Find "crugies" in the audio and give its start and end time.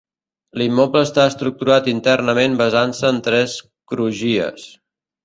3.93-4.65